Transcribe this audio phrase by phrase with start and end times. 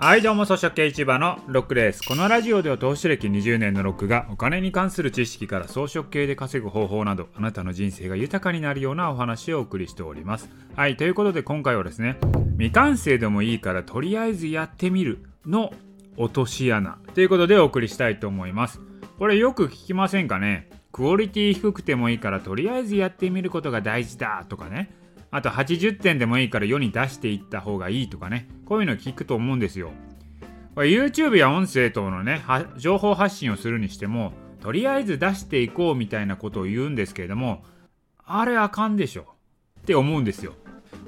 [0.00, 10.48] はいどうも草食系市場のロックですこのラジオでは投資歴20年のロックがお金に関する知識から草食系で稼ぐ方法などあなたの人生が豊かになるようなお話をお送りしております。
[10.76, 12.16] はいということで今回はですね
[12.52, 15.72] 未完成でもいいからとりあえずやってみるの
[16.16, 18.80] 落とし穴ということでお送りしたいと思います。
[19.18, 20.70] これよく聞きませんかね？
[20.92, 24.94] クオリティ低くてもいいからとりあえずやってみることが大事だとかね。
[25.30, 29.90] あと80点でもいいから世に出していった方がいいとかね、こういうの聞くと思うんですよ。
[30.76, 32.42] YouTube や音声等のね、
[32.76, 37.64] 情報発信をするにしても、とりあえず出していこうみたいなことを言うんですけれども、
[38.24, 39.26] あれあかんでしょ
[39.80, 40.54] って思うんですよ。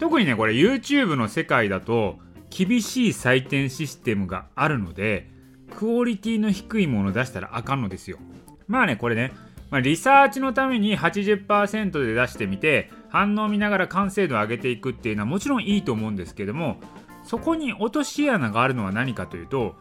[0.00, 2.18] 特にね、これ YouTube の世界だと、
[2.50, 5.30] 厳しい採点システムがあるので、
[5.76, 8.18] クオリティの低いものを出したらあかんのですよ。
[8.66, 9.32] まあね、これね、
[9.70, 16.76] まあ、リサーチのために80%で出してみて、反応を見ながら完成度を上げていくっていうのはもちろんいいと思うんですけども
[17.24, 19.76] そこに落とし穴があるのは何かというと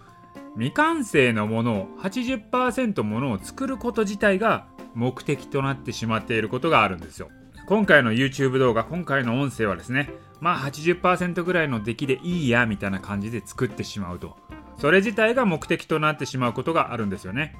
[0.56, 7.30] 未完成のものを80%ものを作ること自体が目的となってしまっていることがあるんですよ。
[7.68, 14.38] 今回の YouTube 動画今回の音声はですねまあ80%ぐらいの出来でいいやみたいな感じで作ってしまうと。
[14.78, 17.56] それ自体が目的となってしまうことがあるんですよね。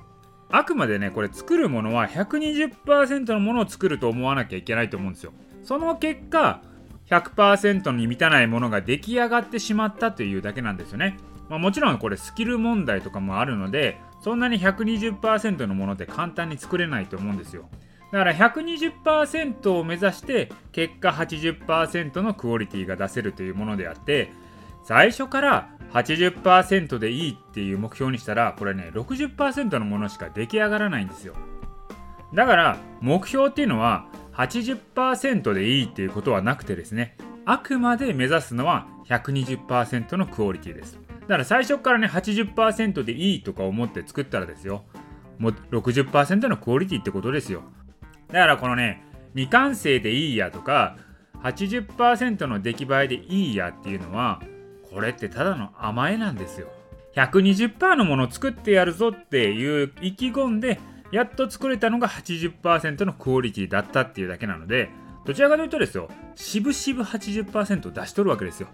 [0.50, 5.34] あくまでねこれ作るものは120%のものを作ると思わなきゃいけないと思うんですよ。
[5.64, 6.62] その結果
[7.10, 11.18] 100%に満たないものが出来上がってしまったというだけなんですよね、
[11.50, 17.70] まあ、もちろんこれスキル問題とかもあるのでそんなに120%のものって簡単に作れないと思うんですよ。
[18.12, 24.32] だから120%を目指して結果80%のクオリティが出せるというものであって
[24.84, 31.34] 最初から80%でいいっていう目標にしたらこれね60%のものしか出来上がらないんですよ。
[32.34, 41.00] だから目標っていうのは80%でいいっていうことはなくてですねあくまで目指すのは120%のクオリティです。
[41.22, 44.86] だから最初からね80%でいいとか思って作ったらですよ
[45.40, 47.64] もう60%のクオリティってことですよ。
[48.28, 50.98] だからこのね未完成でいいやとか
[51.44, 54.42] 80%の出来栄えでいいやっていうのは
[54.94, 56.68] これってただの甘えなんですよ。
[57.16, 60.80] 120%のものを作ってやるぞっていう意気込んで
[61.12, 64.90] やっと作れたのが80%のクオリティだったっていうだけなので
[65.26, 68.68] どちらかというとですよ渋々80%出しとるわけですよ。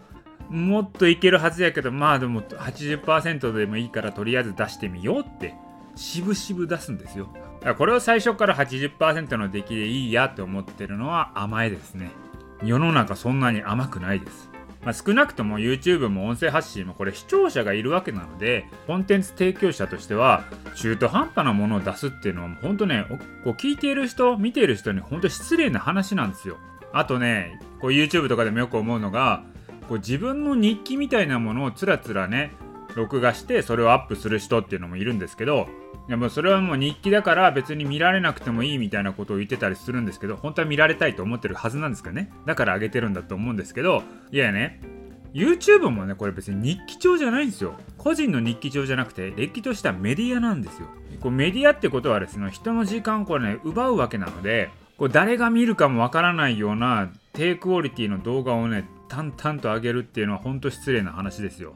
[0.49, 5.55] もっといけるはずやけどまあでも80%でもいいからとりあえず出してみようって
[5.95, 7.29] 渋々出すんですよ。
[7.33, 12.11] だからこれを最初から80%の出来でいいやって思ってるのは甘えですね。
[12.61, 14.49] 世の中そんなに甘くないです。
[14.85, 20.43] まあ、少なくとも YouTube も音声発信もこれ視聴者がいるわけなのでコンテンツ提供者としては
[20.75, 23.05] 中途半端なものを出すっていうのは本当ね
[23.43, 26.57] こう聞いている人見ている人に本当失礼な話なんですよ。
[26.91, 29.43] あとねこう YouTube とかでもよく思うのが
[29.87, 32.51] こう自分の日記みたいなものをつらつらね
[32.95, 35.67] 録画してそれをアップする人っていうのもいるんですけど
[36.07, 42.31] でもそれはもう日記だから別に見られなくてもいいみたいなことを言ってたりするんですけど本当は見られたいと思ってるはずなんですかね。
[42.45, 44.81] だから上げてるんだと思うんですけどいやね
[45.33, 47.75] YouTube もねこれ別に日記帳じゃないんですよ。
[47.97, 50.87] 個人の日記帳じゃなくてれっきとしたメディアなんですよ。
[51.21, 61.73] こうメディアってことはですね人の時間をこれね奪うわけなのでこう誰が見るかもわからないような低クオリティの動画をね淡々と上げるっていうのは本当失礼な話ですよ。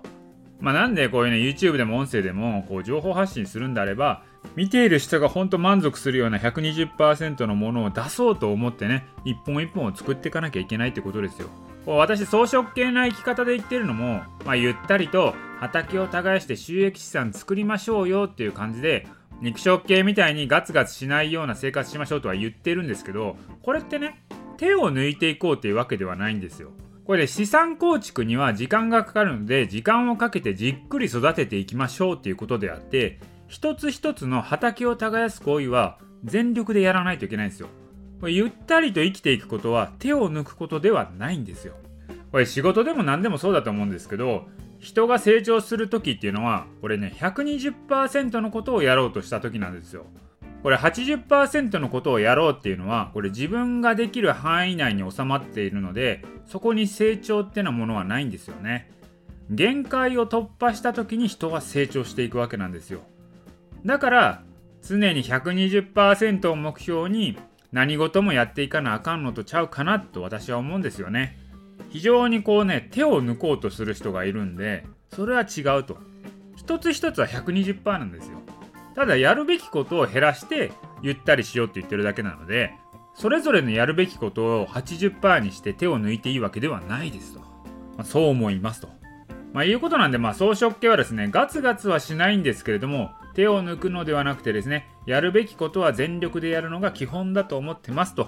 [0.59, 4.23] まあ、なんでこういうね YouTube でも音声でもこう情報発信するんであれば
[4.55, 11.49] 見ている人が本当満足するような120%のものを出そうと思ってね一本一本を作っていかなきゃいけないってことですよ。
[11.85, 19.07] 私装飾系な生き方で言ってるのも、まあ、ゆったりと畑を耕して収益資産作りましょうよっていう感じで
[19.41, 24.21] 肉食系みたいにガツガツしないような生活しましょうとは言ってるんですけどこれってね
[24.57, 26.71] 手を抜いていこうっていうわけではないんですよ。
[27.07, 37.69] これで資産構築には時間がかかるので時間をかけてじっくり育てていきましょうっていうことであって一つ一つの畑を耕す行為は全力でやらないといけないんですよ。
[38.19, 41.75] これゆったりと生きていくことは手を抜くことではないんですよ。
[42.33, 44.45] これ仕事でも何でもそうだと思うんですけど
[44.79, 50.07] 人が成長する時っていうのはこれね120%のことをやろうとした時なんですよ。
[50.67, 58.91] これ80%のことをやろうっていうのはこれ自分ができる範囲内に収まっているのでそこに成長ってなものはないんですよね。
[59.49, 62.99] 限界を突破した時に人は成長していくわけなんですよ。
[63.85, 64.43] だから
[64.81, 67.37] 常に120%を目標に
[67.71, 71.37] 何事もやっていかなあかんのとちゃうかなと私は思うんですよね。
[71.91, 74.85] 非常にこうね手を抜こうとする人がいるんで
[75.15, 75.97] それは違うと。
[76.57, 78.41] 一つ一つは120%なんですよ。
[78.97, 82.73] ただやるべきことを減らしてゆったりしようって言ってるだけなので
[83.13, 87.45] それぞれのやるべきことを80%にして手を抜いていいわけではないですと、ま
[87.99, 88.97] あ、そう思いますと
[89.53, 98.27] まあ、いうことなんで、まあ、草食系はですね、ガツガツはしないんですけれども、手を抜くのではなくてですね、やるべきことは全力でやるのが基本だと思ってますと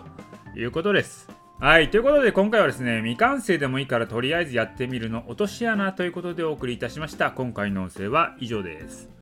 [0.56, 1.30] いうことです。
[1.60, 7.30] はい、ということで今回はですね、未完成でもいいからとりあえずやってみるの落とし穴ということでお送りいたしました。
[7.31, 9.19] 今回の音声は以上です。